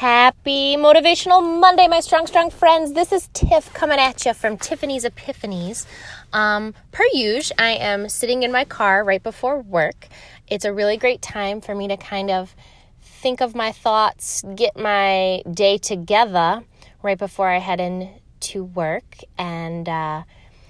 [0.00, 2.92] Happy Motivational Monday, my strong, strong friends.
[2.92, 5.86] This is Tiff coming at you from Tiffany's Epiphanies.
[6.34, 10.08] Um, per usual, I am sitting in my car right before work.
[10.48, 12.54] It's a really great time for me to kind of
[13.00, 16.62] think of my thoughts, get my day together
[17.02, 19.20] right before I head into work.
[19.38, 20.24] And uh,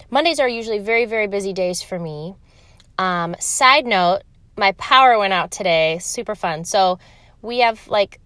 [0.08, 2.36] Mondays are usually very, very busy days for me.
[2.96, 4.20] Um, side note,
[4.56, 5.98] my power went out today.
[5.98, 6.64] Super fun.
[6.64, 7.00] So
[7.42, 8.20] we have like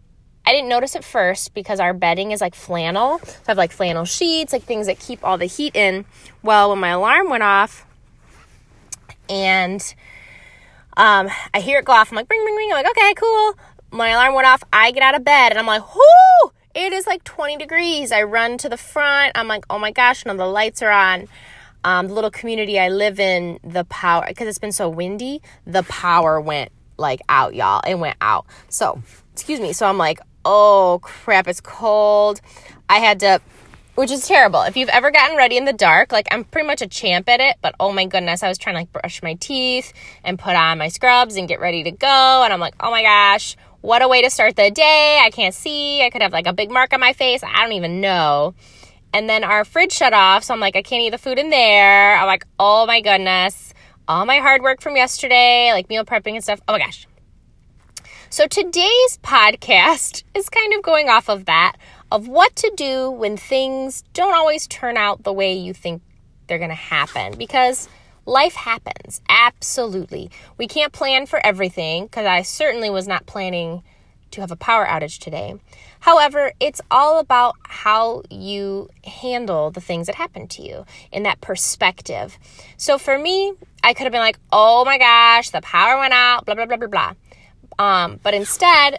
[0.47, 3.19] I didn't notice it first because our bedding is like flannel.
[3.21, 6.05] So I have like flannel sheets, like things that keep all the heat in.
[6.43, 7.87] Well, when my alarm went off
[9.29, 9.81] and
[10.97, 12.71] um, I hear it go off, I'm like, ring, ring, ring.
[12.73, 13.55] I'm like, okay, cool.
[13.93, 14.63] My alarm went off.
[14.73, 18.13] I get out of bed and I'm like, whoo, it is like 20 degrees.
[18.13, 19.33] I run to the front.
[19.35, 21.29] I'm like, oh my gosh, no, the lights are on.
[21.83, 25.83] Um, the little community I live in, the power, because it's been so windy, the
[25.85, 27.83] power went like out, y'all.
[27.87, 28.47] It went out.
[28.69, 29.03] So,
[29.33, 29.73] excuse me.
[29.73, 32.41] So I'm like, oh crap, it's cold.
[32.89, 33.41] I had to,
[33.95, 34.63] which is terrible.
[34.63, 37.41] If you've ever gotten ready in the dark, like I'm pretty much a champ at
[37.41, 39.93] it, but oh my goodness, I was trying to like brush my teeth
[40.25, 42.43] and put on my scrubs and get ready to go.
[42.45, 45.21] And I'm like, oh my gosh, what a way to start the day.
[45.23, 46.03] I can't see.
[46.03, 47.43] I could have like a big mark on my face.
[47.43, 48.55] I don't even know.
[49.13, 50.45] And then our fridge shut off.
[50.45, 52.17] So I'm like, I can't eat the food in there.
[52.17, 53.75] I'm like, oh my goodness.
[54.07, 56.61] All my hard work from yesterday, like meal prepping and stuff.
[56.67, 57.07] Oh my gosh.
[58.33, 61.73] So today's podcast is kind of going off of that
[62.13, 66.01] of what to do when things don't always turn out the way you think
[66.47, 67.89] they're going to happen because
[68.27, 69.21] life happens.
[69.29, 70.31] Absolutely.
[70.59, 73.83] We can't plan for everything because I certainly was not planning
[74.31, 75.57] to have a power outage today.
[75.99, 81.41] However, it's all about how you handle the things that happen to you in that
[81.41, 82.39] perspective.
[82.77, 86.47] So for me, I could have been like, oh my gosh, the power went out,
[86.47, 87.15] blah, blah, blah, blah, blah.
[87.81, 88.99] Um, but instead,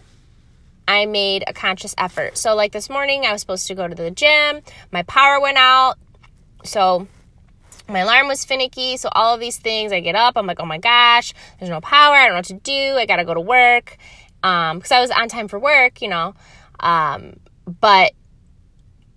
[0.87, 2.35] I made a conscious effort.
[2.35, 5.57] So, like this morning, I was supposed to go to the gym, my power went
[5.57, 5.99] out.
[6.63, 7.07] So,
[7.87, 8.97] my alarm was finicky.
[8.97, 11.79] So, all of these things, I get up, I'm like, oh my gosh, there's no
[11.79, 12.15] power.
[12.15, 12.97] I don't know what to do.
[12.97, 13.97] I got to go to work.
[14.41, 16.33] Um, because I was on time for work, you know.
[16.79, 17.35] Um,
[17.79, 18.13] but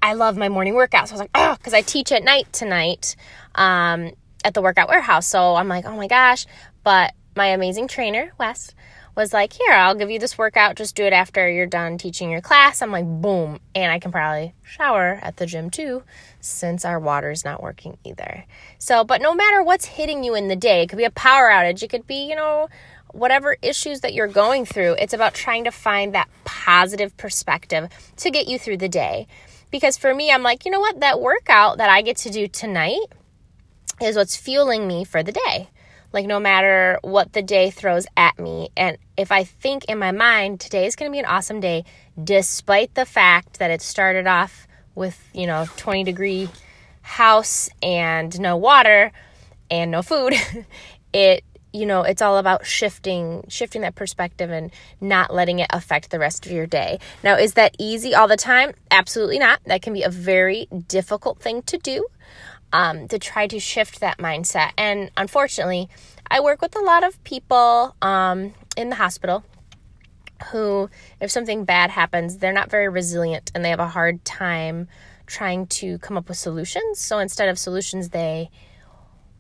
[0.03, 1.09] I love my morning workout.
[1.09, 3.17] So I was like, oh, because I teach at night tonight
[3.55, 4.11] um,
[4.45, 5.27] at the workout warehouse.
[5.27, 6.45] So I'm like, oh my gosh.
[6.83, 8.75] But my amazing trainer, Wes,
[9.17, 10.77] was like, Here, I'll give you this workout.
[10.77, 12.83] Just do it after you're done teaching your class.
[12.83, 13.61] I'm like, Boom.
[13.75, 16.03] And I can probably shower at the gym too,
[16.41, 18.45] since our water's not working either.
[18.79, 21.49] So, but no matter what's hitting you in the day, it could be a power
[21.51, 22.69] outage, it could be, you know,
[23.13, 28.31] whatever issues that you're going through, it's about trying to find that positive perspective to
[28.31, 29.27] get you through the day.
[29.71, 31.01] Because for me, I'm like, you know what?
[31.01, 33.07] That workout that I get to do tonight
[34.01, 35.69] is what's fueling me for the day
[36.15, 38.71] like no matter what the day throws at me.
[38.77, 41.85] And if I think in my mind, today is going to be an awesome day,
[42.23, 46.49] despite the fact that it started off with, you know, 20 degree
[47.03, 49.11] house and no water
[49.69, 50.35] and no food,
[51.13, 54.71] it you know it's all about shifting shifting that perspective and
[55.01, 57.01] not letting it affect the rest of your day.
[57.25, 58.75] Now is that easy all the time?
[58.93, 59.59] Absolutely not.
[59.67, 62.07] That can be a very difficult thing to do
[62.75, 64.73] um, to try to shift that mindset.
[64.77, 65.89] And unfortunately,
[66.29, 69.45] I work with a lot of people um, in the hospital
[70.51, 70.91] who,
[71.21, 74.89] if something bad happens, they're not very resilient and they have a hard time
[75.27, 76.99] trying to come up with solutions.
[76.99, 78.51] So instead of solutions, they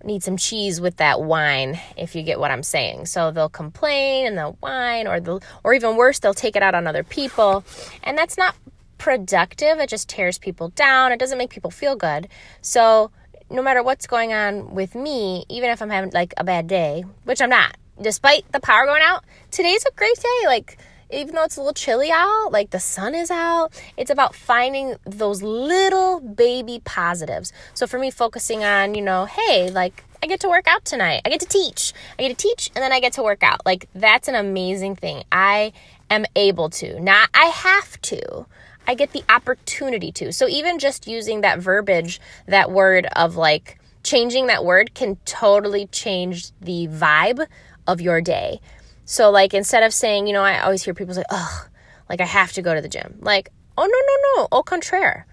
[0.05, 3.06] need some cheese with that wine if you get what I'm saying.
[3.06, 6.77] So they'll complain and they'll whine or they'll or even worse they'll take it out
[6.77, 7.65] on other people.
[8.05, 8.55] And that's not
[8.99, 9.81] productive.
[9.81, 11.11] It just tears people down.
[11.11, 12.28] It doesn't make people feel good.
[12.61, 13.11] So
[13.54, 17.04] no matter what's going on with me, even if I'm having like a bad day,
[17.22, 20.47] which I'm not, despite the power going out, today's a great day.
[20.47, 20.76] Like,
[21.10, 24.97] even though it's a little chilly out, like the sun is out, it's about finding
[25.04, 27.53] those little baby positives.
[27.75, 31.22] So for me, focusing on, you know, hey, like I get to work out tonight,
[31.25, 33.65] I get to teach, I get to teach, and then I get to work out.
[33.65, 35.22] Like, that's an amazing thing.
[35.31, 35.72] I
[36.10, 38.47] am able to, not I have to.
[38.86, 40.33] I get the opportunity to.
[40.33, 45.86] So even just using that verbiage, that word of like changing that word can totally
[45.86, 47.47] change the vibe
[47.86, 48.60] of your day.
[49.04, 51.69] So like instead of saying, you know, I always hear people say, "Ugh,
[52.09, 54.48] like I have to go to the gym." Like, "Oh no, no, no.
[54.53, 55.27] Au contraire."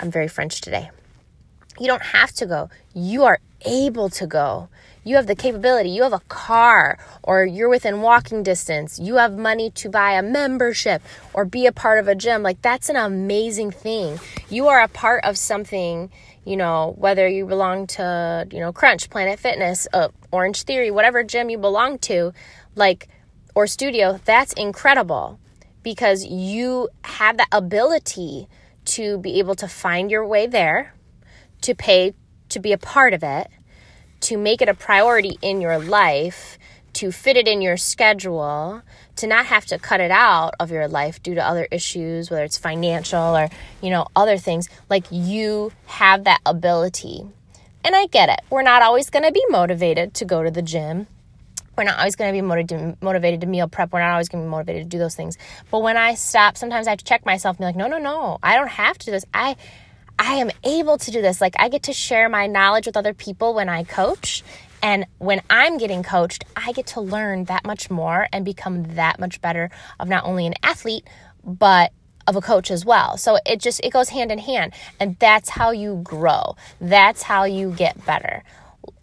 [0.00, 0.90] I'm very French today.
[1.78, 2.70] You don't have to go.
[2.94, 4.68] You are able to go.
[5.06, 9.36] You have the capability, you have a car, or you're within walking distance, you have
[9.36, 11.02] money to buy a membership
[11.34, 14.18] or be a part of a gym, like that's an amazing thing.
[14.48, 16.10] You are a part of something,
[16.46, 21.50] you know, whether you belong to, you know, Crunch, Planet Fitness, uh, Orangetheory, whatever gym
[21.50, 22.32] you belong to,
[22.74, 23.08] like,
[23.54, 25.38] or studio, that's incredible
[25.82, 28.48] because you have that ability
[28.86, 30.93] to be able to find your way there,
[31.64, 32.14] to pay
[32.50, 33.48] to be a part of it,
[34.20, 36.58] to make it a priority in your life,
[36.92, 38.82] to fit it in your schedule,
[39.16, 42.44] to not have to cut it out of your life due to other issues, whether
[42.44, 43.48] it's financial or,
[43.80, 44.68] you know, other things.
[44.88, 47.26] Like you have that ability.
[47.82, 48.40] And I get it.
[48.50, 51.06] We're not always going to be motivated to go to the gym.
[51.76, 53.92] We're not always going to be motivated, to meal prep.
[53.92, 55.36] We're not always going to be motivated to do those things.
[55.70, 57.98] But when I stop, sometimes I have to check myself and be like, no, no,
[57.98, 59.24] no, I don't have to do this.
[59.34, 59.56] I,
[60.18, 61.40] I am able to do this.
[61.40, 64.42] Like I get to share my knowledge with other people when I coach.
[64.82, 69.18] And when I'm getting coached, I get to learn that much more and become that
[69.18, 71.06] much better of not only an athlete,
[71.42, 71.92] but
[72.26, 73.16] of a coach as well.
[73.16, 76.56] So it just it goes hand in hand and that's how you grow.
[76.80, 78.42] That's how you get better.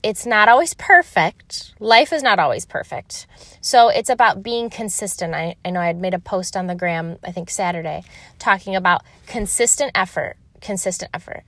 [0.04, 1.74] It's not always perfect.
[1.80, 3.28] Life is not always perfect.
[3.62, 5.34] So it's about being consistent.
[5.34, 8.04] I, I know I had made a post on the gram, I think Saturday,
[8.40, 11.44] talking about consistent effort, consistent effort.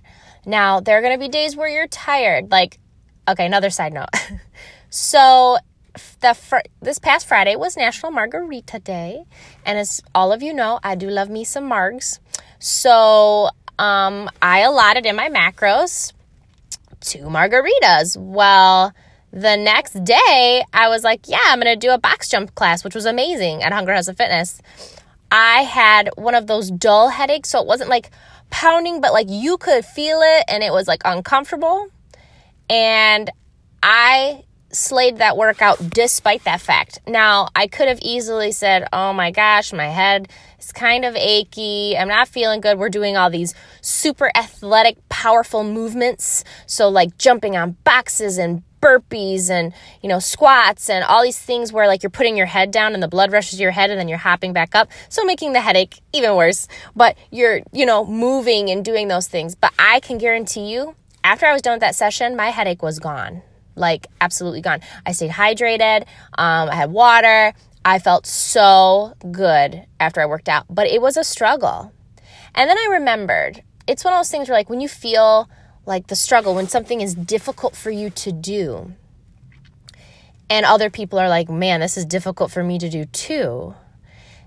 [0.45, 2.51] Now, there are going to be days where you're tired.
[2.51, 2.79] Like,
[3.27, 4.09] okay, another side note.
[4.89, 5.57] so
[6.19, 9.23] the fr- this past Friday was National Margarita Day,
[9.65, 12.19] and as all of you know, I do love me some margs.
[12.59, 13.49] So
[13.79, 16.13] um, I allotted in my macros
[17.03, 18.17] two margaritas.
[18.17, 18.93] Well,
[19.31, 22.95] the next day, I was like, yeah, I'm gonna do a box jump class, which
[22.95, 24.61] was amazing at Hunger House of Fitness.
[25.31, 28.11] I had one of those dull headaches, so it wasn't like
[28.53, 31.87] pounding, but like you could feel it, and it was like uncomfortable.
[32.69, 33.31] And
[33.81, 36.99] I slayed that workout despite that fact.
[37.07, 40.29] Now, I could have easily said, oh my gosh, my head
[40.59, 41.97] is kind of achy.
[41.97, 42.77] I'm not feeling good.
[42.77, 46.43] We're doing all these super athletic, powerful movements.
[46.67, 51.71] So, like jumping on boxes and burpees and you know squats and all these things
[51.71, 53.99] where like you're putting your head down and the blood rushes to your head and
[53.99, 58.05] then you're hopping back up so making the headache even worse but you're you know
[58.05, 61.81] moving and doing those things but i can guarantee you after i was done with
[61.81, 63.41] that session my headache was gone
[63.75, 64.81] like absolutely gone.
[65.05, 66.01] I stayed hydrated.
[66.37, 67.53] Um, I had water.
[67.85, 71.91] I felt so good after I worked out, but it was a struggle.
[72.55, 75.49] And then I remembered it's one of those things where, like, when you feel
[75.85, 78.93] like the struggle, when something is difficult for you to do,
[80.49, 83.75] and other people are like, man, this is difficult for me to do too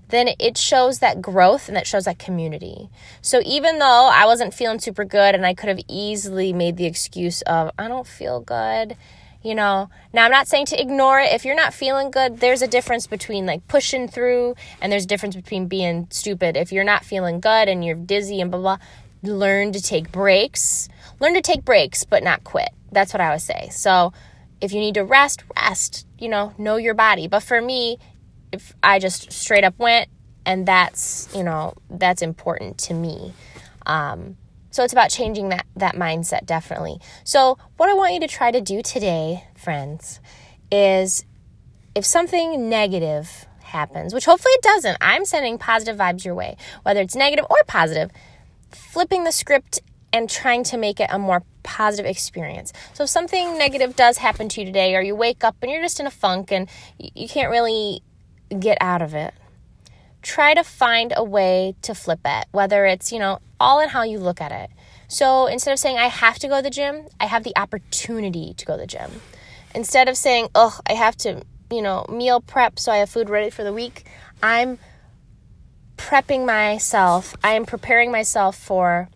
[0.09, 2.89] then it shows that growth and that shows that community.
[3.21, 6.85] So even though I wasn't feeling super good and I could have easily made the
[6.85, 8.95] excuse of, I don't feel good,
[9.43, 9.89] you know.
[10.13, 11.33] Now, I'm not saying to ignore it.
[11.33, 15.07] If you're not feeling good, there's a difference between like pushing through and there's a
[15.07, 16.55] difference between being stupid.
[16.55, 18.77] If you're not feeling good and you're dizzy and blah, blah,
[19.27, 20.89] learn to take breaks.
[21.19, 22.69] Learn to take breaks, but not quit.
[22.91, 23.69] That's what I would say.
[23.71, 24.13] So,
[24.59, 26.05] if you need to rest, rest.
[26.17, 27.27] You know, know your body.
[27.27, 27.99] But for me,
[28.51, 30.09] if I just straight up went,
[30.45, 33.33] and that's you know that's important to me.
[33.85, 34.37] Um,
[34.71, 36.99] so it's about changing that that mindset definitely.
[37.23, 40.19] So what I want you to try to do today, friends,
[40.71, 41.25] is
[41.93, 47.01] if something negative happens, which hopefully it doesn't, I'm sending positive vibes your way, whether
[47.01, 48.11] it's negative or positive,
[48.71, 49.79] flipping the script
[50.13, 52.71] and trying to make it a more positive experience.
[52.93, 55.81] So if something negative does happen to you today, or you wake up and you're
[55.81, 58.01] just in a funk and you can't really
[58.59, 59.33] get out of it,
[60.21, 64.03] try to find a way to flip it, whether it's, you know, all in how
[64.03, 64.69] you look at it.
[65.07, 68.53] So instead of saying, I have to go to the gym, I have the opportunity
[68.55, 69.21] to go to the gym.
[69.75, 73.29] Instead of saying, oh, I have to, you know, meal prep so I have food
[73.29, 74.05] ready for the week,
[74.41, 74.79] I'm
[76.07, 79.09] prepping myself, I am preparing myself for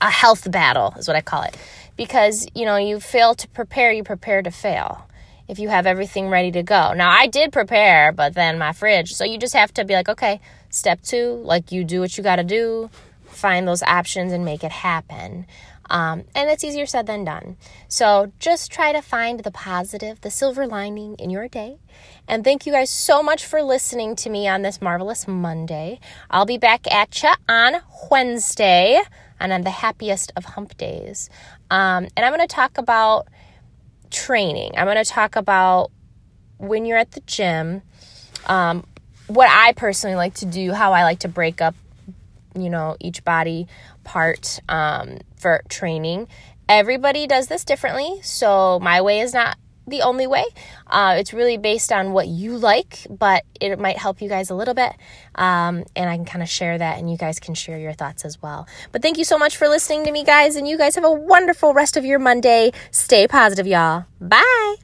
[0.00, 1.56] a health battle, is what I call it.
[1.96, 5.08] Because, you know, you fail to prepare, you prepare to fail
[5.48, 6.92] if you have everything ready to go.
[6.92, 9.14] Now, I did prepare, but then my fridge.
[9.14, 12.22] So you just have to be like, okay, step two, like you do what you
[12.22, 12.88] got to do,
[13.24, 15.44] find those options and make it happen.
[15.88, 17.56] Um, and it's easier said than done.
[17.88, 21.78] So just try to find the positive, the silver lining in your day.
[22.28, 26.00] And thank you guys so much for listening to me on this marvelous Monday.
[26.30, 27.76] I'll be back at you on
[28.10, 29.00] Wednesday
[29.38, 31.30] and on the happiest of hump days.
[31.70, 33.28] Um, and I'm going to talk about
[34.10, 34.72] training.
[34.76, 35.90] I'm going to talk about
[36.58, 37.82] when you're at the gym,
[38.46, 38.84] um,
[39.26, 41.74] what I personally like to do, how I like to break up,
[42.56, 43.66] you know, each body
[44.04, 46.28] part um, for training.
[46.68, 50.44] Everybody does this differently, so my way is not the only way.
[50.86, 54.54] Uh, it's really based on what you like, but it might help you guys a
[54.54, 54.92] little bit.
[55.34, 58.24] Um, and I can kind of share that, and you guys can share your thoughts
[58.24, 58.66] as well.
[58.92, 61.12] But thank you so much for listening to me, guys, and you guys have a
[61.12, 62.72] wonderful rest of your Monday.
[62.90, 64.06] Stay positive, y'all.
[64.20, 64.76] Bye.